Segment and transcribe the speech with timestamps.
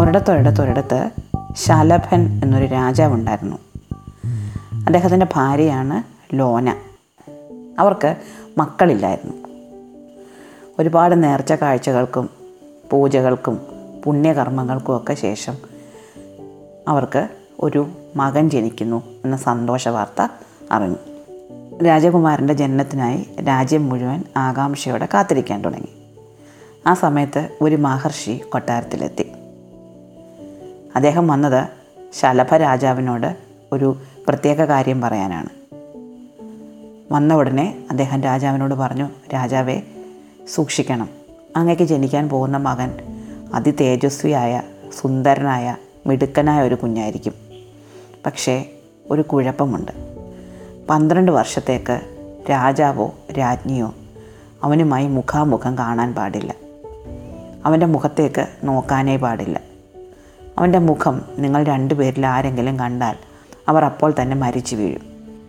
[0.00, 1.10] ഒരിടത്തൊരിടത്തൊരിടത്ത്
[1.56, 3.56] ശലഭൻ എന്നൊരു രാജാവുണ്ടായിരുന്നു.
[4.86, 6.02] അദ്ദേഹത്തിന്റെ ഭാര്യയാണ്
[6.36, 6.74] ലോന.
[7.78, 8.16] അവർക്ക്
[8.58, 9.34] മക്കളില്ലായിരുന്നു.
[10.78, 12.30] ഒരുപാട് നേർച്ച കാഴ്ചകൾക്കും
[12.90, 13.60] പൂജകൾക്കും
[14.04, 15.54] പുണ്യകർമ്മങ്ങൾക്കും ഒക്കെ ശേഷം
[16.88, 17.28] അവർക്ക്
[17.60, 20.28] ഒരു മകൻ ജനിക്കുന്നു എന്ന സന്തോഷ വാർത്ത
[20.72, 20.96] അറിഞ്ഞു.
[21.84, 26.01] രാജകുമാരന്റെ ജനനത്തിനായി രാജ്യം മുഴുവൻ ആകാംക്ഷയോടെ കാത്തിരിക്കാൻ തുടങ്ങി.
[26.86, 29.32] ആ സമയത്ത് ഒരു മഹർഷി കൊട്ടാരത്തിലെത്തി.
[30.96, 31.68] അദ്ദേഹം വന്നത്
[32.20, 33.36] ശലഭ രാജാവിനോട്
[33.72, 33.96] ഒരു
[34.28, 35.48] പ്രത്യേക കാര്യം പറയാനാണ്.
[37.12, 39.82] വന്ന ഉടനെ അദ്ദേഹം രാജാവിനോട് പറഞ്ഞു രാജാവേ
[40.54, 41.08] സൂക്ഷിക്കണം.
[41.56, 42.90] അങ്ങേക്ക് ജനിക്കാൻ പോകുന്ന മകൻ
[43.54, 44.62] അതിതേജസ്വിയായ
[45.00, 47.34] സുന്ദരനായ മിടുക്കനായ ഒരു കുഞ്ഞായിരിക്കും.
[48.26, 48.70] പക്ഷേ
[49.10, 49.92] ഒരു കുഴപ്പമുണ്ട്.
[50.90, 52.00] പന്ത്രണ്ട് വർഷത്തേക്ക്
[52.50, 53.94] രാജാവോ രാജ്ഞിയോ
[54.62, 56.61] അവനുമായി മുഖാമുഖം കാണാൻ പാടില്ല.
[57.64, 59.60] അവന്റെ മുഖത്തേക്ക് നോക്കാനേ പാടില്ല.
[60.58, 63.16] അവന്റെ മുഖം നിങ്ങൾ രണ്ടുപേരിൽ ആരെങ്കിലും കണ്ടാൽ
[63.68, 65.00] അവർ അപ്പോൾ തന്നെ മരിച്ചു വീഴും.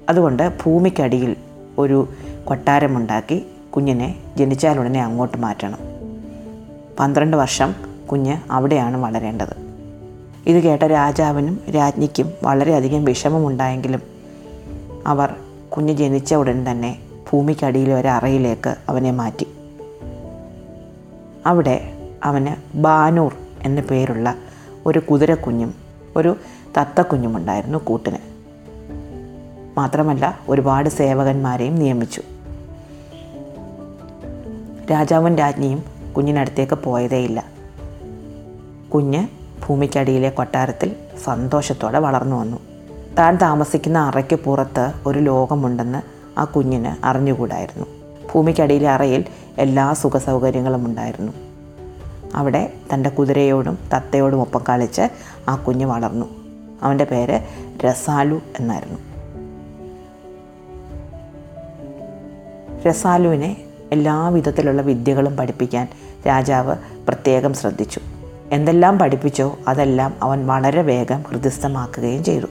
[0.10, 1.36] അതുകൊണ്ട് ഭൂമിക്കടിയിൽ
[1.78, 2.10] ഒരു
[2.46, 5.78] കൊട്ടാരമുണ്ടാക്കി കുഞ്ഞിനെ ജനിച്ചാലുടനെ അങ്ങോട്ട് മാറ്റണം.
[7.00, 7.76] പന്ത്രണ്ട് വർഷം
[8.12, 9.74] കുഞ്ഞ് അവിടെയാണ് വളരേണ്ടത്.
[10.46, 14.02] ഇത് കേട്ട രാജാവിനും രാജ്ഞിക്കും വളരെയധികം വിഷമമുണ്ടായെങ്കിലും
[15.08, 15.36] അവർ
[15.70, 17.00] കുഞ്ഞ് ജനിച്ച ഉടൻ തന്നെ
[17.32, 19.48] ഭൂമിക്കടിയിലെ ഒരു അറയിലേക്ക് അവനെ മാറ്റി.
[21.46, 21.93] അവിടെ
[22.24, 24.36] അവന് ബാനൂർ എന്ന പേരുള്ള
[24.86, 25.74] ഒരു കുതിരക്കുഞ്ഞും
[26.16, 26.38] ഒരു
[26.78, 28.18] തത്തക്കുഞ്ഞുമുണ്ടായിരുന്നു കൂട്ടിന്.
[29.78, 32.22] മാത്രമല്ല ഒരുപാട് സേവകന്മാരെയും നിയമിച്ചു.
[34.92, 35.84] രാജാവും രാജ്ഞിയും
[36.18, 37.46] കുഞ്ഞിനടുത്തേക്ക് പോയതേയില്ല.
[38.94, 39.28] കുഞ്ഞ്
[39.68, 42.58] ഭൂമിക്കടിയിലെ കൊട്ടാരത്തിൽ സന്തോഷത്തോടെ വളർന്നു വന്നു.
[43.18, 46.02] താൻ താമസിക്കുന്ന അറയ്ക്ക് പുറത്ത് ഒരു ലോകമുണ്ടെന്ന്
[46.40, 47.86] ആ കുഞ്ഞിന് അറിഞ്ഞുകൂടായിരുന്നു.
[48.34, 49.26] ഭൂമിക്കടിയിലെ അറയിൽ
[49.58, 51.53] എല്ലാ സുഖസൗകര്യങ്ങളും ഉണ്ടായിരുന്നു.
[52.36, 55.10] അവിടെ തന്റെ കുതിരയോടും തത്തയോടും ഒപ്പം കളിച്ച്
[55.50, 56.26] ആ കുഞ്ഞ് വളർന്നു.
[56.84, 57.42] അവന്റെ പേര്
[57.86, 59.00] രസാലു എന്നായിരുന്നു.
[62.88, 63.58] രസാലുവിനെ
[63.92, 65.88] എല്ലാ വിധത്തിലുള്ള വിദ്യകളും പഠിപ്പിക്കാൻ
[66.28, 66.76] രാജാവ്
[67.08, 68.00] പ്രത്യേകം ശ്രദ്ധിച്ചു.
[68.52, 72.46] എന്തെല്ലാം പഠിപ്പിച്ചോ അതെല്ലാം അവൻ വളരെ വേഗം ഹൃദയസ്ഥമാക്കുകയും ചെയ്തു.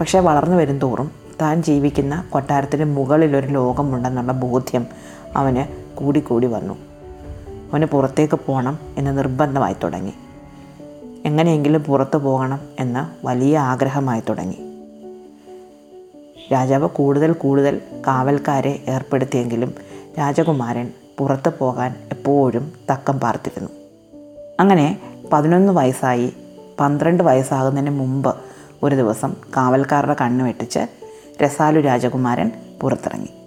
[0.00, 1.10] പക്ഷേ വളർന്നു വരും തോറും
[1.40, 4.86] താൻ ജീവിക്കുന്ന കൊട്ടാരത്തിന് മുകളിലൊരു ലോകമുണ്ടെന്നുള്ള ബോധ്യം
[5.36, 6.91] അവന് കൂടിക്കൂടി വന്നു.
[7.72, 10.12] അവന് പുറത്തേക്ക് പോകണം എന്ന് നിർബന്ധമായി തുടങ്ങി.
[11.24, 14.58] എങ്ങനെയെങ്കിലും പുറത്തു പോകണം എന്ന് വലിയ ആഗ്രഹമായി തുടങ്ങി.
[16.52, 19.74] രാജാവ് കൂടുതൽ കൂടുതൽ കാവൽക്കാരെ ഏർപ്പെടുത്തിയെങ്കിലും
[20.18, 23.70] രാജകുമാരൻ പുറത്തു പോകാൻ എപ്പോഴും തക്കം പാർത്തിരുന്നു.
[24.60, 24.98] അങ്ങനെ
[25.32, 26.32] പതിനൊന്ന് വയസ്സായി
[26.80, 28.36] പന്ത്രണ്ട് വയസ്സാകുന്നതിന് മുമ്പ്
[28.82, 30.86] ഒരു ദിവസം കാവൽക്കാരുടെ കണ്ണുവെട്ടിച്ച്
[31.42, 33.41] രസാലു രാജകുമാരൻ പുറത്തിറങ്ങി.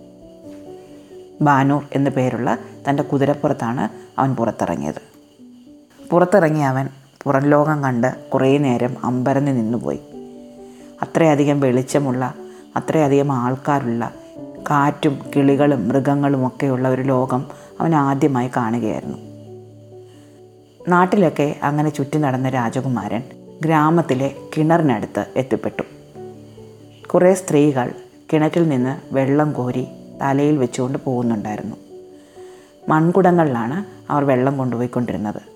[1.42, 2.58] ബാനൂർ എന്നു പേരുള്ള
[2.90, 5.02] തന്റെ കുതിരപ്പുറത്താണ് അവൻ പുറത്തിറങ്ങിയത്.
[6.12, 6.90] പുറത്തിറങ്ങി അവൻ
[7.24, 10.00] പുറം ലോകം കണ്ട് കുറേ നേരം അമ്പരന്ന് നിന്നുപോയി.
[11.02, 12.34] അത്രയധികം വെളിച്ചമുള്ള
[12.76, 14.14] അത്രയധികം ആൾക്കാരുള്ള
[14.70, 17.46] കാറ്റും കിളികളും മൃഗങ്ങളും ഒക്കെയുള്ള ഒരു ലോകം
[17.80, 19.18] അവൻ ആദ്യമായി കാണുകയായിരുന്നു.
[20.88, 23.24] നാട്ടിലൊക്കെ അങ്ങനെ ചുറ്റി നടന്ന രാജകുമാരൻ
[23.62, 25.84] ഗ്രാമത്തിലെ കിണറിനടുത്ത് എത്തിപ്പെട്ടു.
[27.08, 27.92] കുറേ സ്ത്രീകൾ
[28.34, 29.88] കിണറ്റിൽ നിന്ന് വെള്ളം കോരി
[30.22, 31.76] തലയിൽ വെച്ചുകൊണ്ട് പോകുന്നുണ്ടായിരുന്നു.
[32.90, 35.56] മൺകുടങ്ങളിലാണ് അവർ വെള്ളം കൊണ്ടുപോയിക്കൊണ്ടിരുന്നത്.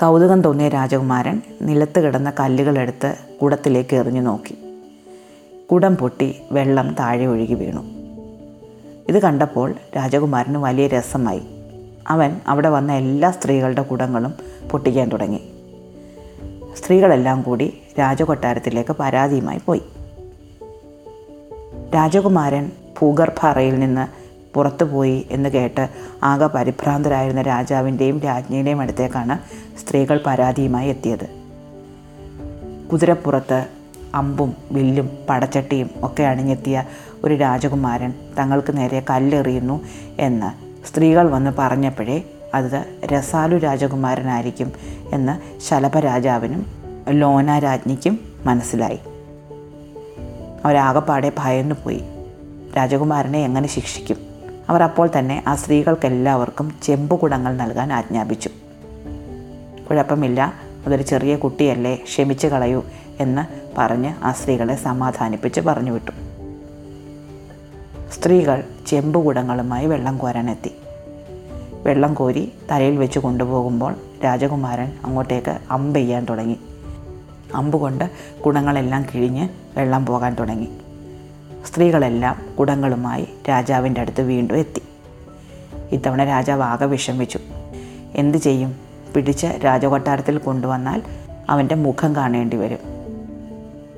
[0.00, 4.58] കൗതുകം തോന്നിയ രാജകുമാരൻ നിലത്ത് കിടന്ന കല്ലുകളെടുത്ത് കുടത്തിലേക്ക് എറിഞ്ഞു നോക്കി.
[5.72, 7.84] കുടം പൊട്ടി വെള്ളം താഴെ ഒഴുകി വീണു.
[9.08, 11.42] ഇത് കണ്ടപ്പോൾ രാജകുമാരന് വലിയ രസമായി.
[12.08, 14.34] അവൻ അവിടെ വന്ന എല്ലാ സ്ത്രീകളുടെ കുടങ്ങളും
[14.70, 15.40] പൊട്ടിക്കാൻ തുടങ്ങി.
[16.74, 19.82] സ്ത്രീകളെല്ലാം കൂടി രാജകൊട്ടാരത്തിലേക്ക് പരാതിയുമായി പോയി.
[21.94, 22.70] രാജകുമാരൻ
[23.00, 25.88] ഭൂഗർഭ അറയിൽ നിന്ന് പുറത്തുപോയി എന്ന് കേട്ട്
[26.22, 29.38] ആകെ പരിഭ്രാന്തരായിരുന്ന രാജാവിന്റെയും രാജ്ഞിയുടെയും അടുത്തേക്കാണ്
[29.78, 31.46] സ്ത്രീകൾ പരാതിയുമായി എത്തിയത്.
[32.92, 33.66] കുതിരപ്പുറത്ത്
[34.14, 36.84] അമ്പും വില്ലും പടച്ചട്ടിയും ഒക്കെ അണിഞ്ഞെത്തിയ
[37.24, 39.80] ഒരു രാജകുമാരൻ തങ്ങൾക്ക് നേരെ കല്ലെറിയുന്നു
[40.18, 42.22] എന്ന് സ്ത്രീകൾ വന്ന് പറഞ്ഞപ്പോഴേ
[42.54, 44.72] അത് രസാലു രാജകുമാരനായിരിക്കും
[45.12, 46.66] എന്ന് ശലഭ രാജാവിനും
[47.08, 48.98] ലോന രാജ്ഞിക്കും മനസ്സിലായി.
[50.64, 52.04] അവരാകപ്പാടെ ഭയന്നു പോയി
[52.76, 54.16] രാജകുമാരനെ എങ്ങനെ ശിക്ഷിക്കും?
[54.68, 58.50] അവർ അപ്പോൾ തന്നെ ആ സ്ത്രീകൾക്കെല്ലാവർക്കും ചെമ്പുകുടങ്ങൾ നൽകാൻ ആജ്ഞാപിച്ചു.
[59.90, 60.52] കുഴപ്പമില്ല
[60.86, 62.84] അതൊരു ചെറിയ കുട്ടിയല്ലേ ക്ഷമിച്ചു കളയൂ
[63.20, 63.42] എന്ന്
[63.78, 66.10] പറഞ്ഞ് ആ സ്ത്രീകളെ സമാധാനിപ്പിച്ച് പറഞ്ഞു വിട്ടു.
[68.12, 70.70] സ്ത്രീകൾ ചെമ്പുകുടങ്ങളുമായി വെള്ളം കോരാനെത്തി
[71.82, 73.94] വെള്ളം കോരി തലയിൽ വെച്ച് കൊണ്ടുപോകുമ്പോൾ
[74.24, 76.56] രാജകുമാരൻ അങ്ങോട്ടേക്ക് അമ്പ് ചെയ്യാൻ തുടങ്ങി.
[77.54, 78.10] അമ്പുകൊണ്ട്
[78.46, 80.68] കുടങ്ങളെല്ലാം കിഴിഞ്ഞ് വെള്ളം പോകാൻ തുടങ്ങി.
[81.66, 84.82] സ്ത്രീകളെല്ലാം കുടങ്ങളുമായി രാജാവിന്റെ അടുത്ത് വീണ്ടും എത്തി.
[85.92, 87.38] ഇത്തവണ രാജാവ് ആകെ വിഷമിച്ചു
[88.14, 88.76] എന്തു ചെയ്യും?
[89.14, 91.02] പിടിച്ച് രാജകൊട്ടാരത്തിൽ കൊണ്ടുവന്നാൽ
[91.50, 92.78] അവന്റെ മുഖം കാണേണ്ടി വരും.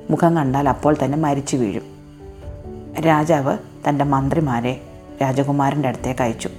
[0.09, 1.83] മുഖം കണ്ടാൽ അപ്പോൾ തന്നെ മരിച്ചു വീഴും.
[3.01, 3.57] രാജാവ്
[3.89, 4.81] തന്റെ മന്ത്രിമാരെ
[5.21, 6.49] രാജകുമാരന്റെ അടുത്തേക്ക് അയച്ചു.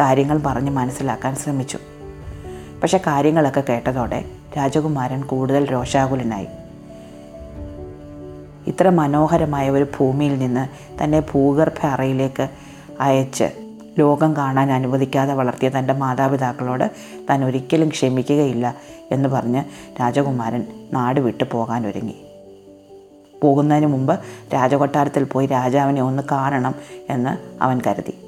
[0.00, 1.78] കാര്യങ്ങൾ പറഞ്ഞ് മനസ്സിലാക്കാൻ ശ്രമിച്ചു.
[2.82, 4.24] പക്ഷെ കാര്യങ്ങളൊക്കെ കേട്ടതോടെ
[4.56, 6.46] രാജകുമാരൻ കൂടുതൽ രോഷാകുലനായി.
[8.68, 10.68] ഇത്ര മനോഹരമായ ഒരു ഭൂമിയിൽ നിന്ന്
[11.04, 12.48] തന്നെ ഭൂഗർഭ അറയിലേക്ക്
[13.00, 16.90] അയച്ച് ലോകം കാണാൻ അനുവദിക്കാതെ വളർത്തിയ തന്റെ മാതാപിതാക്കളോട്
[17.30, 18.74] താൻ ഒരിക്കലും ക്ഷമിക്കുകയില്ല
[19.10, 19.64] എന്ന് പറഞ്ഞ്
[20.00, 22.14] രാജകുമാരൻ നാട് വിട്ട് പോകാൻ ഒരുങ്ങി.
[23.42, 24.20] പോകുന്നതിന് മുമ്പ്
[24.54, 26.74] രാജകൊട്ടാരത്തിൽ പോയി രാജാവിനെ ഒന്ന് കാണണം
[27.10, 28.18] എന്ന് അവൻ കരുതി.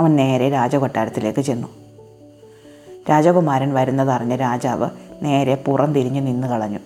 [0.00, 1.68] അവൻ നേരെ രാജകൊട്ടാരത്തിലേക്ക് ചെന്നു.
[3.10, 4.90] രാജകുമാരൻ വരുന്നതറിഞ്ഞ രാജാവ്
[5.22, 6.78] നേരെ പുറം തിരിഞ്ഞ് നിന്ന് കളഞ്ഞു.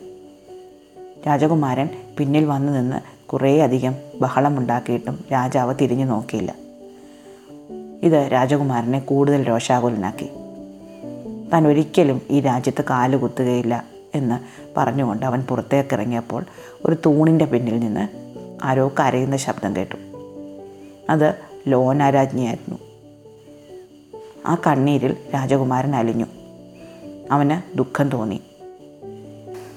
[1.27, 1.89] രാജകുമാരൻ
[2.19, 6.55] പിന്നിൽ വന്നു നിന്ന് കുറേയധികം ബഹളമുണ്ടാക്കിയിട്ടും രാജാവ് തിരിഞ്ഞു നോക്കിയില്ല.
[8.03, 10.31] ഇത് രാജകുമാരനെ കൂടുതൽ രോഷാകുലനാക്കി.
[11.53, 13.85] താൻ ഒരിക്കലും ഈ രാജ്യത്ത് കാൽ കുത്തുകയില്ല
[14.15, 14.39] എന്ന്
[14.77, 16.45] പറഞ്ഞുകൊണ്ട് അവൻ പുറത്തേക്ക് ഇറങ്ങിയപ്പോൾ
[16.85, 18.09] ഒരു തൂണിന്റെ പിന്നിൽ നിന്ന്
[18.63, 19.97] ആരോ കരയുന്ന ശബ്ദം കേട്ടു.
[21.11, 21.35] അത്
[21.69, 22.79] ലോനാരാജ്ഞിയായിരുന്നു.
[24.47, 26.27] ആ കണ്ണീരിൽ രാജകുമാരൻ അലിഞ്ഞു.
[27.31, 28.41] അവന് ദുഃഖം തോന്നി.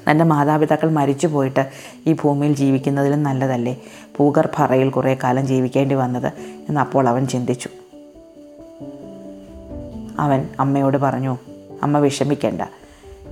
[0.09, 1.69] തന്റെ മാതാപിതാക്കൾ മരിച്ചു പോയിട്ട്
[2.07, 3.81] ഈ ഭൂമിയിൽ ജീവിക്കുന്നതിലും നല്ലതല്ലേ?
[4.19, 7.69] ഭൂഗർഭറയിൽ കുറേ കാലം ജീവിക്കേണ്ടി വന്നത് എന്ന് അപ്പോൾ അവൻ ചിന്തിച്ചു.
[10.19, 11.37] അവൻ അമ്മയോട് പറഞ്ഞു
[11.83, 12.61] അമ്മ വിഷമിക്കേണ്ട.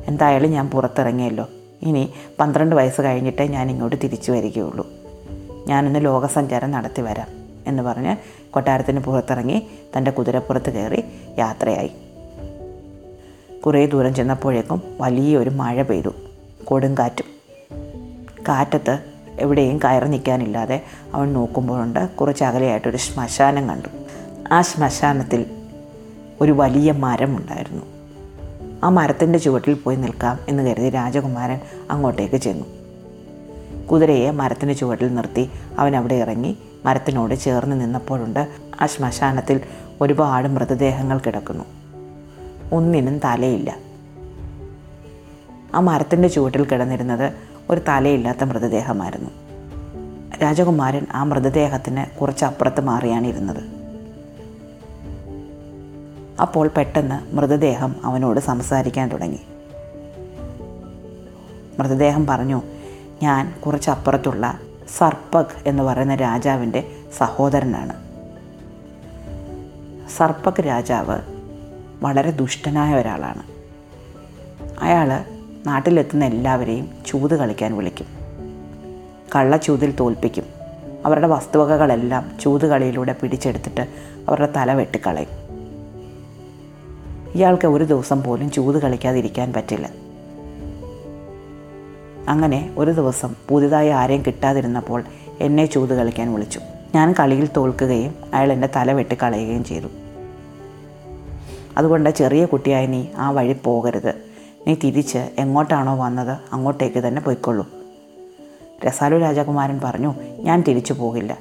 [0.07, 1.47] എന്തായാലും ഞാൻ പുറത്തിറങ്ങിയല്ലോ.
[1.81, 4.87] ഇനി പന്ത്രണ്ട് വയസ്സ് കഴിഞ്ഞിട്ടേ ഞാൻ ഇങ്ങോട്ട് തിരിച്ചു വരികയുള്ളൂ.
[5.67, 7.27] ഞാനിന്ന് ലോകസഞ്ചാരം നടത്തി വരാം
[7.67, 8.15] എന്ന് പറഞ്ഞ്
[8.53, 9.67] കൊട്ടാരത്തിന് പുറത്തിറങ്ങി
[9.97, 11.03] തന്റെ കുതിരപ്പുറത്ത് കയറി
[11.39, 11.91] യാത്രയായി.
[13.65, 16.13] കുറേ ദൂരം ചെന്നപ്പോഴേക്കും വലിയൊരു മഴ പെയ്തു.
[16.63, 17.25] കൊടുങ്കാറ്റും.
[18.47, 18.99] കാറ്റത്ത്
[19.39, 20.83] എവിടെയും കയറി നിൽക്കാനില്ലാതെ
[21.13, 23.87] അവൻ നോക്കുമ്പോഴുണ്ട് കുറച്ച് അകലെയായിട്ടൊരു ശ്മശാനം കണ്ടു.
[24.51, 25.45] ആ ശ്മശാനത്തിൽ
[26.41, 27.81] ഒരു വലിയ മരമുണ്ടായിരുന്നു.
[28.83, 31.59] ആ മരത്തിന്റെ ചുവട്ടിൽ പോയി നിൽക്കാം എന്ന് കരുതി രാജകുമാരൻ
[31.91, 32.65] അങ്ങോട്ടേക്ക് ചെന്നു.
[33.87, 38.47] കുതിരയെ മരത്തിന്റെ ചുവട്ടിൽ നിർത്തി അവൻ അവിടെ ഇറങ്ങി മരത്തിനോട് ചേർന്ന് നിന്നപ്പോഴുണ്ട്
[38.81, 39.61] ആ ശ്മശാനത്തിൽ
[40.01, 41.63] ഒരുപാട് മൃതദേഹങ്ങൾ കിടക്കുന്നു.
[42.71, 43.92] ഒന്നിനും തലയില്ല.
[45.75, 47.33] ആ മരത്തിന്റെ ചുവട്ടിൽ കിടന്നിരുന്നത്
[47.69, 49.29] ഒരു തലയില്ലാത്ത മൃതദേഹമായിരുന്നു.
[50.43, 53.83] രാജകുമാരൻ ആ മൃതദേഹത്തിന് കുറച്ചപ്പുറത്ത് മാറിയാണ് ഇരുന്നത്.
[56.41, 59.39] അപ്പോൾ പെട്ടെന്ന് മൃതദേഹം അവനോട് സംസാരിക്കാൻ തുടങ്ങി.
[61.79, 62.61] മൃതദേഹം പറഞ്ഞു
[63.23, 64.59] ഞാൻ കുറച്ചപ്പുറത്തുള്ള
[64.97, 67.93] സർപ്പക് എന്ന് പറയുന്ന രാജാവിന്റെ സഹോദരനാണ്.
[70.17, 71.19] സർപ്പക് രാജാവ്
[72.01, 73.43] വളരെ ദുഷ്ടനായ ഒരാളാണ്.
[74.79, 75.32] അയാൾ
[75.65, 78.07] നാട്ടിലെത്തുന്ന എല്ലാവരെയും ചൂത് കളിക്കാൻ വിളിക്കും.
[79.35, 80.43] കള്ളച്ചൂതിൽ തോൽപ്പിക്കും.
[81.05, 83.81] അവരുടെ വസ്തുവകകളെല്ലാം ചൂതുകളിയിലൂടെ പിടിച്ചെടുത്തിട്ട്
[84.29, 85.27] അവരുടെ തല വെട്ടിക്കളയും.
[87.35, 89.89] ഇയാൾക്ക് ഒരു ദിവസം പോലും ചൂത് കളിക്കാതിരിക്കാൻ പറ്റില്ല.
[92.29, 95.03] അങ്ങനെ ഒരു ദിവസം പുതിയതായി ആരെയും കിട്ടാതിരുന്നപ്പോൾ
[95.39, 96.59] എന്നെ ചൂത് കളിക്കാൻ വിളിച്ചു.
[96.95, 99.87] ഞാൻ കളിയിൽ തോൽക്കുകയും അയാൾ എന്റെ തല വെട്ടിക്കളയുകയും ചെയ്തു.
[101.77, 104.32] അതുകൊണ്ട് ചെറിയ കുട്ടിയായി നീ ആ വഴി പോകരുത്.
[104.67, 107.69] നീ തിരിച്ച് എങ്ങോട്ടാണോ വന്നത് അങ്ങോട്ടേക്ക് തന്നെ പോയിക്കൊള്ളൂ.
[108.87, 111.37] രസാലു രാജകുമാരൻ പറഞ്ഞു ഞാൻ തിരിച്ചു പോകില്ല.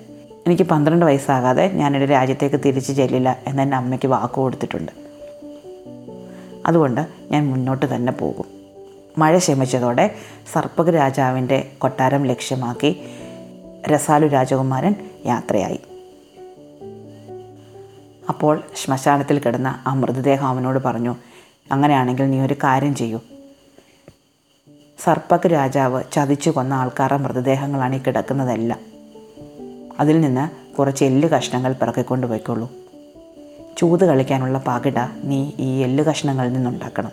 [0.46, 4.92] എനിക്ക് പന്ത്രണ്ട് വയസ്സാകാതെ ഞാൻ എന്റെ രാജ്യത്തേക്ക് തിരിച്ചു ചെല്ലില്ല എന്നെന്റെ അമ്മയ്ക്ക് വാക്ക് കൊടുത്തിട്ടുണ്ട്.
[6.66, 8.44] അതുകൊണ്ട് ഞാൻ മുന്നോട്ട് തന്നെ പോകും.
[9.19, 10.14] മഴ ശമിച്ചതോടെ
[10.52, 13.02] സർപ്പക രാജാവിന്റെ കൊട്ടാരം ലക്ഷ്യമാക്കി
[13.86, 14.94] രസാലു രാജകുമാരൻ
[15.26, 15.81] യാത്രയായി.
[18.29, 21.17] അപ്പോൾ ശ്മശാനത്തിൽ കിടന്ന ആ മൃതദേഹം അവനോട് പറഞ്ഞു
[21.72, 23.20] അങ്ങനെയാണെങ്കിൽ നീ ഒരു കാര്യം ചെയ്യൂ.
[25.04, 28.81] സർപ്പക് രാജാവ് ചതിച്ചു കൊന്ന ആൾക്കാരുടെ മൃതദേഹങ്ങളാണ് ഈ കിടക്കുന്നതെല്ലാം.
[30.00, 32.72] അതിൽ നിന്ന് കുറച്ച് എല്ല് കഷ്ണങ്ങൾ പിറക്കിക്കൊണ്ട് പോയിക്കൊള്ളൂ.
[33.78, 37.10] ചൂത് കളിക്കാനുള്ള പകിട നീ ഈ എല്ല് കഷ്ണങ്ങളിൽ നിന്നുണ്ടാക്കണം.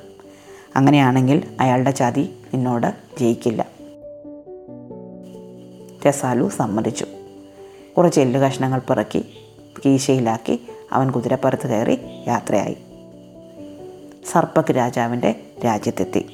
[0.75, 3.65] അങ്ങനെയാണെങ്കിൽ അയാളുടെ ചതി നിന്നോട് ജയിക്കില്ല.
[6.07, 7.05] രസാലു സമ്മതിച്ചു.
[7.97, 9.25] കുറച്ച് എല്ല് കഷ്ണങ്ങൾ പിറക്കി
[9.85, 12.77] കീശയിലാക്കി അവൻ കുതിരപ്പുറത്ത് കയറി യാത്രയായി.
[14.29, 16.25] സർപ്പക് രാജാവിന്റെ രാജ്യത്തെത്തി.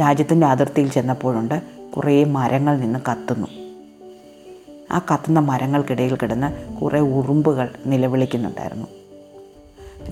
[0.00, 1.62] രാജ്യത്തിന്റെ അതിർത്തിയിൽ ചെന്നപ്പോഴുണ്ട്
[1.96, 3.46] കുറേ മരങ്ങൾ നിന്ന് കത്തുന്നു.
[4.90, 8.86] ആ കത്തുന്ന മരങ്ങൾക്കിടയിൽ കിടന്ന് കുറേ ഉറുമ്പുകൾ നിലവിളിക്കുന്നുണ്ടായിരുന്നു.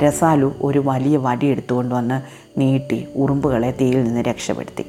[0.04, 2.22] രസാലു ഒരു വലിയ വടി എടുത്തുകൊണ്ട് വന്ന്
[2.60, 4.84] നീട്ടി ഉറുമ്പുകളെ തീയിൽ നിന്ന് രക്ഷപ്പെടുത്തി.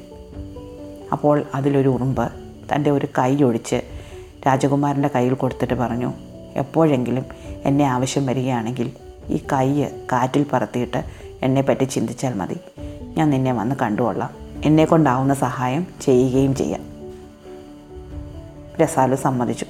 [1.12, 2.32] അപ്പോൾ അതിലൊരു ഉറുമ്പ്
[2.74, 3.82] തന്റെ ഒരു കൈ ഒഴിച്ച്
[4.46, 6.12] രാജകുമാരന്റെ കയ്യിൽ കൊടുത്തിട്ട് പറഞ്ഞു
[6.54, 7.24] എപ്പോഴെങ്കിലും
[7.64, 11.04] എന്നെ ആവശ്യം വരികയാണെങ്കിൽ ഈ കൈ കാറ്റിൽ പറത്തിയിട്ട്
[11.42, 12.56] എന്നെപ്പറ്റി ചിന്തിച്ചാൽ മതി.
[13.16, 14.30] ഞാൻ നിന്നെ വന്ന് കണ്ടുകൊള്ളാം.
[14.64, 16.80] എന്നെ കൊണ്ടാവുന്ന സഹായം ചെയ്യുകയും ചെയ്യാം.
[18.82, 19.66] രസാലു സമ്മതിച്ചു.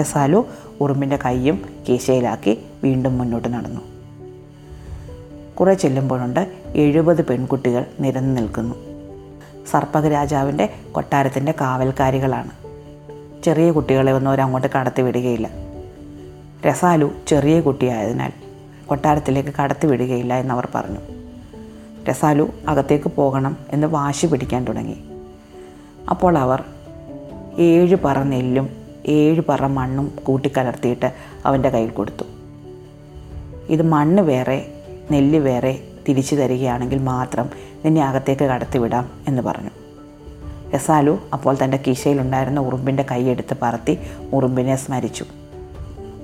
[0.00, 0.46] രസാലു
[0.80, 3.80] ഉറുമ്പിന്റെ കൈയും കീശയിലാക്കി വീണ്ടും മുന്നോട്ട് നടന്നു.
[5.54, 8.74] കുറെ ചെല്ലുമ്പോഴുണ്ട് എഴുപത് പെൺകുട്ടികൾ നിരന്നു നിൽക്കുന്നു.
[9.70, 12.50] സർപ്പകരാജാവിന്റെ കൊട്ടാരത്തിന്റെ കാവൽക്കാരികളാണ്.
[13.42, 15.50] ചെറിയ കുട്ടികളെ ഒന്നും അവരങ്ങോട്ട് കടത്തി വിടുകയില്ല
[16.68, 18.32] രസാലു ചെറിയ കുട്ടിയായതിനാൽ
[18.88, 20.98] കൊട്ടാരത്തിലേക്ക് കടത്തിവിടുകയില്ല എന്നവർ പറഞ്ഞു.
[22.10, 24.96] രസാലു അകത്തേക്ക് പോകണം എന്ന് വാശി പിടിക്കാൻ തുടങ്ങി.
[26.10, 26.64] അപ്പോൾ അവർ
[27.58, 28.68] ഏഴ് പറ നെല്ലും
[29.06, 31.12] ഏഴ് പറ മണ്ണും കൂട്ടിക്കലർത്തിയിട്ട്
[31.46, 32.24] അവന്റെ കയ്യിൽ കൊടുത്തു.
[33.68, 37.50] ഇത് മണ്ണ് വേറെ നെല്ല് വേറെ തിരിച്ചു തരികയാണെങ്കിൽ മാത്രം
[37.84, 39.70] നിന്നെ അകത്തേക്ക് കടത്തിവിടാം എന്ന് പറഞ്ഞു.
[40.74, 43.98] രസാലു അപ്പോൾ തന്റെ കീശയിലുണ്ടായിരുന്ന ഉറുമ്പിന്റെ കൈയെടുത്ത് പറത്തി
[44.32, 45.24] ഉറുമ്പിനെ സ്മരിച്ചു.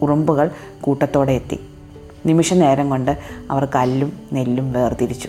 [0.02, 0.50] ഉറുമ്പുകൾ
[0.81, 1.61] കൂട്ടത്തോടെ എത്തി.
[2.26, 3.18] നിമിഷ നേരം കൊണ്ട്
[3.50, 5.28] അവർ കല്ലും നെല്ലും വേർതിരിച്ചു.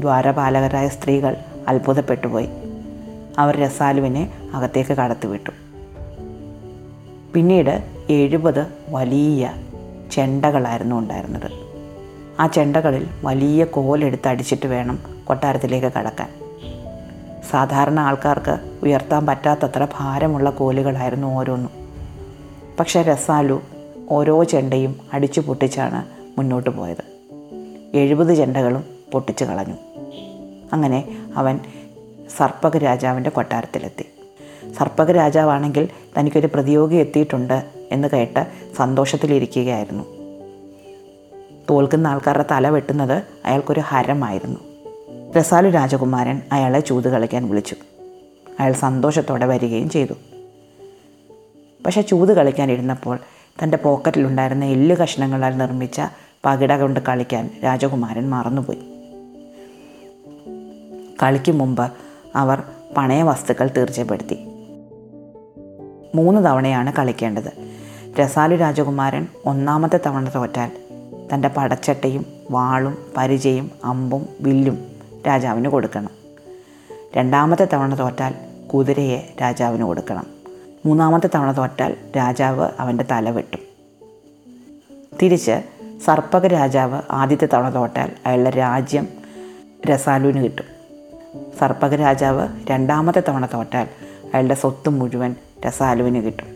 [0.00, 1.36] ദ്വാരപാലകരായ സ്ത്രീകൾ
[1.68, 2.48] അത്ഭുതപ്പെട്ടുപോയി.
[3.38, 5.50] അവർ രസാലുവിനെ അകത്തേക്ക് കടത്തിവിട്ടു.
[7.34, 9.52] പിന്നീട് എഴുപത് വലിയ
[10.10, 11.50] ചെണ്ടകളായിരുന്നു ഉണ്ടായിരുന്നത്.
[12.40, 16.28] ആ ചെണ്ടകളിൽ വലിയ കോലെടുത്ത് അടിച്ചിട്ട് വേണം കൊട്ടാരത്തിലേക്ക് കടക്കാൻ.
[17.50, 21.70] സാധാരണ ആൾക്കാർക്ക് ഉയർത്താൻ പറ്റാത്തത്ര ഭാരമുള്ള കോലുകളായിരുന്നു ഓരോന്നും.
[22.80, 23.62] പക്ഷേ രസാലു
[24.08, 26.06] ഓരോ ചെണ്ടയും അടിച്ചു പൊട്ടിച്ചാണ്
[26.38, 27.04] മുന്നോട്ട് പോയത്.
[27.94, 29.74] എഴുപത് ചെണ്ടകളും പൊട്ടിച്ചു കളഞ്ഞു.
[30.72, 31.60] അങ്ങനെ അവൻ
[32.36, 34.04] സർപ്പക രാജാവിന്റെ കൊട്ടാരത്തിലെത്തി.
[34.78, 38.46] സർപ്പക രാജാവാണെങ്കിൽ തനിക്കൊരു പ്രതിയോഗി എത്തിയിട്ടുണ്ട് എന്ന് കേട്ട്
[38.76, 40.04] സന്തോഷത്തിലിരിക്കുകയായിരുന്നു.
[41.70, 44.60] തോൽക്കുന്ന ആൾക്കാരുടെ തല വെട്ടുന്നത് അയാൾക്കൊരു ഹരമായിരുന്നു.
[45.38, 47.76] രസാലു രാജകുമാരൻ അയാളെ ചൂത് കളിക്കാൻ വിളിച്ചു.
[48.60, 50.12] അയാൾ സന്തോഷത്തോടെ വരികയും ചെയ്തു.
[51.86, 53.18] പക്ഷേ ചൂത് കളിക്കാൻ ഇരുന്നപ്പോൾ
[53.62, 56.02] തന്റെ പോക്കറ്റിലുണ്ടായിരുന്ന എല്ല് കഷ്ണങ്ങളാൽ നിർമ്മിച്ച
[56.44, 58.78] പകിട കൊണ്ട് കളിക്കാൻ രാജകുമാരൻ മറന്നുപോയി.
[61.22, 61.92] കളിക്ക് മുമ്പ്
[62.36, 62.62] അവർ
[62.96, 64.34] പണയ വസ്തുക്കൾ തീർച്ചപ്പെടുത്തി.
[66.14, 67.74] മൂന്ന് തവണയാണ് കളിക്കേണ്ടത്.
[68.20, 70.70] രസാലു രാജകുമാരൻ ഒന്നാമത്തെ തവണ തോറ്റാൽ
[71.34, 74.86] തന്റെ പടച്ചട്ടയും വാളും പരിചയും അമ്പും വില്ലും
[75.26, 76.10] രാജാവിന് കൊടുക്കണം.
[77.16, 78.34] രണ്ടാമത്തെ തവണ തോറ്റാൽ
[78.74, 80.33] കുതിരയെ രാജാവിന് കൊടുക്കണം.
[80.86, 83.60] മൂന്നാമത്തെ തവണ തോറ്റാൽ രാജാവ് അവന്റെ തല വെട്ടും.
[85.22, 85.62] തിരിച്ച്
[86.04, 89.08] സർപ്പക രാജാവ് ആദ്യത്തെ തവണ തോറ്റാൽ അയാളുടെ രാജ്യം
[89.90, 90.64] രസാലുവിന് കിട്ടും.
[91.58, 93.86] സർപ്പക രാജാവ് രണ്ടാമത്തെ തവണ തോറ്റാൽ
[94.34, 95.34] അയാളുടെ സ്വത്ത് മുഴുവൻ
[95.66, 96.46] രസാലുവിന് കിട്ടും.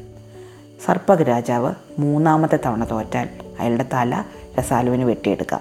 [0.85, 3.29] സർപ്പക രാജാവ് മൂന്നാമത്തെ തവണ തോറ്റാൽ
[3.61, 4.25] അയാളുടെ തല
[4.59, 5.61] രസാലുവിന് വെട്ടിയെടുക്കാം.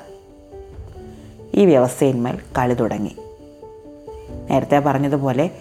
[1.53, 3.15] ഈ വ്യവസ്ഥയിന്മേൽ കളി തുടങ്ങി.
[4.49, 5.51] നേരത്തെ പറഞ്ഞതുപോലെ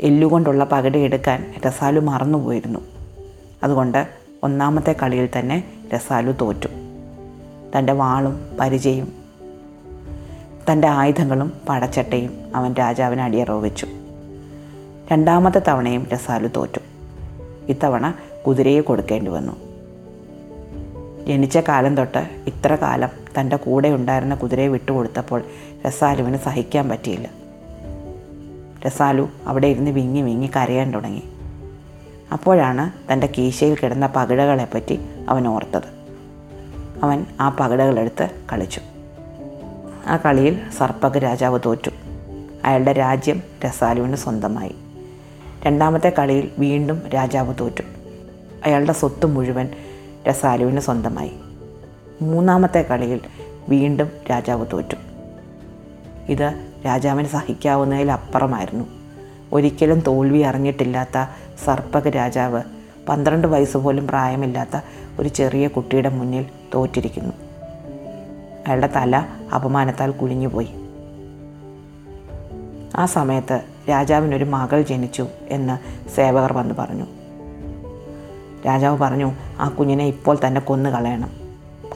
[0.00, 0.64] എല്ലുകൊണ്ടുള്ള
[0.98, 2.80] എടുക്കാൻ രസാലു മറന്നുപോയിരുന്നു.
[3.62, 4.08] അതുകൊണ്ട്
[4.42, 5.64] ഒന്നാമത്തെ കളിയിൽ തന്നെ
[5.94, 6.68] രസാലു തോറ്റു.
[7.76, 9.12] തന്റെ വാളും പരിചയും
[10.72, 13.20] തന്റെ ആയുധങ്ങളും പടച്ചട്ടയും അവൻ രാജാവിന്
[13.60, 13.86] വെച്ചു
[15.12, 16.80] രണ്ടാമത്തെ തവണയും രസാലു തോറ്റു.
[17.68, 18.14] ഇത്തവണ
[18.46, 19.52] കുതിരയെ കൊടുക്കേണ്ടി വന്നു.
[21.26, 23.08] ജനിച്ച കാലം തൊട്ട് ഇത്ര കാലം
[23.40, 25.42] തന്റെ കൂടെ ഉണ്ടായിരുന്ന കുതിരയെ വിട്ടുകൊടുത്തപ്പോൾ
[25.86, 27.39] രസാലുവിന് സഹിക്കാൻ പറ്റിയില്ല.
[28.86, 31.22] രസാലു അവിടെ ഇരുന്ന് വിങ്ങി വിങ്ങി കരയാൻ തുടങ്ങി.
[32.32, 36.00] അപ്പോഴാണ് തന്റെ കീശയിൽ കിടന്ന പകിടകളെപ്പറ്റി അവൻ ഓർത്തത്.
[37.02, 38.80] അവൻ ആ പകിടകളെടുത്ത് കളിച്ചു.
[40.06, 41.90] ആ കളിയിൽ സർപ്പക രാജാവ് തോറ്റു.
[42.64, 44.74] അയാളുടെ രാജ്യം രസാലുവിന് സ്വന്തമായി.
[45.66, 47.82] രണ്ടാമത്തെ കളിയിൽ വീണ്ടും രാജാവ് തോറ്റു.
[48.64, 49.68] അയാളുടെ സ്വത്ത് മുഴുവൻ
[50.28, 51.32] രസാലുവിന് സ്വന്തമായി.
[52.22, 53.20] മൂന്നാമത്തെ കളിയിൽ
[53.68, 54.94] വീണ്ടും രാജാവ് തോറ്റു.
[56.28, 58.84] ഇത് രാജാവിന് സഹിക്കാവുന്നതിലപ്പുറമായിരുന്നു
[59.52, 61.28] ഒരിക്കലും തോൽവി അറിഞ്ഞിട്ടില്ലാത്ത
[61.64, 62.62] സർപ്പക രാജാവ്
[63.08, 64.80] പന്ത്രണ്ട് വയസ്സ് പോലും പ്രായമില്ലാത്ത
[65.20, 67.32] ഒരു ചെറിയ കുട്ടിയുടെ മുന്നിൽ തോറ്റിരിക്കുന്നു.
[68.66, 70.68] അയാളുടെ തല അപമാനത്താൽ കുനിഞ്ഞുപോയി
[72.96, 77.04] ആ സമയത്ത് രാജാവിനൊരു മകൾ ജനിച്ചു എന്ന് സേവകർ വന്ന് പറഞ്ഞു.
[78.66, 81.30] രാജാവ് പറഞ്ഞു ആ കുഞ്ഞിനെ ഇപ്പോൾ തന്നെ കൊന്നു കളയണം.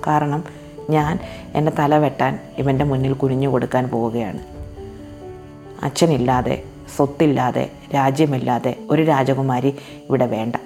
[0.07, 0.45] കാരണം
[0.91, 1.19] ഞാൻ
[1.55, 4.54] എന്റെ തല വെട്ടാൻ ഇവന്റെ മുന്നിൽ കുനിഞ്ഞു കൊടുക്കാൻ പോവുകയാണ്.
[5.85, 6.65] അച്ഛനില്ലാതെ
[6.97, 9.69] സ്വത്തില്ലാതെ രാജ്യമില്ലാതെ ഒരു രാജകുമാരി
[10.09, 10.57] ഇവിടെ വേണ്ട.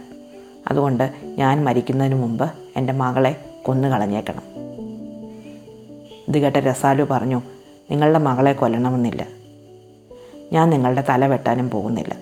[0.68, 4.42] അതുകൊണ്ട് ഞാൻ മരിക്കുന്നതിന് മുമ്പ് എന്റെ മകളെ കൊന്നു കളഞ്ഞേക്കണം
[6.28, 7.42] ഇത് കേട്ട രസാലു പറഞ്ഞു
[7.90, 9.26] നിങ്ങളുടെ മകളെ കൊല്ലണമെന്നില്ല.
[10.52, 12.16] ഞാൻ നിങ്ങളുടെ തല വെട്ടാനും പോകുന്നില്ല.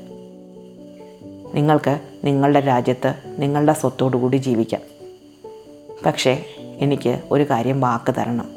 [1.55, 4.81] നിങ്ങൾക്ക് നിങ്ങളുടെ രാജ്യത്ത് നിങ്ങളുടെ സ്വത്തോടുകൂടി ജീവിക്കാം.
[6.07, 6.45] പക്ഷേ
[6.79, 8.49] എനിക്ക് ഒരു കാര്യം വാക്ക് തരണം.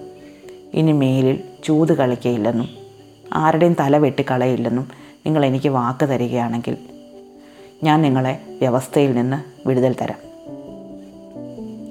[0.74, 2.79] ഇനി മേലിൽ ചൂത് കളിക്കയില്ലെന്നും
[3.34, 4.88] ആരുടെയും തല വെട്ടിക്കളയില്ലെന്നും
[5.26, 6.78] നിങ്ങൾ എനിക്ക് വാക്ക് തരികയാണെങ്കിൽ
[7.84, 10.30] ഞാൻ നിങ്ങളെ വ്യവസ്ഥയിൽ നിന്ന് വിടുതൽ തരാം.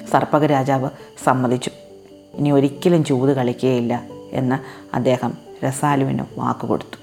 [0.06, 0.90] സർപ്പക രാജാവ്
[1.24, 1.70] സമ്മതിച്ചു.
[2.34, 4.56] ഇനി ഒരിക്കലും ചൂത് കളിക്കുകയില്ല എന്ന്
[4.96, 6.98] അദ്ദേഹം രസാലുവിന് വാക്കുകൊടുത്തു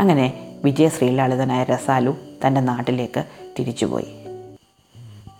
[0.00, 3.24] അങ്ങനെ വിജയശ്രീലാളിതനായ രസാലു തന്റെ നാട്ടിലേക്ക്
[3.58, 4.06] തിരിച്ചുപോയി.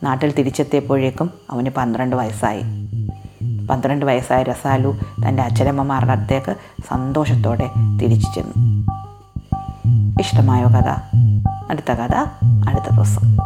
[0.02, 2.79] നാട്ടിൽ തിരിച്ചെത്തിയപ്പോഴേക്കും അവന് പന്ത്രണ്ട് വയസ്സായി.
[3.70, 4.96] പന്ത്രണ്ട് വയസ്സായ രസാലു
[5.28, 6.56] തന്റെ അച്ഛനമ്മമാരുടെ അടുത്തേക്ക്
[6.88, 7.70] സന്തോഷത്തോടെ
[8.02, 8.86] തിരിച്ചു ചെന്നു.
[10.20, 10.88] ഇഷ്ടമായോ കഥ?
[11.70, 12.14] അടുത്ത കഥ
[12.68, 13.36] അടുത്ത ദിവസം.